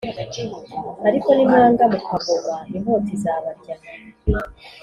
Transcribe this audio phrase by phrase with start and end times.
[1.07, 3.75] Ariko nimwanga mukagoma inkota izabarya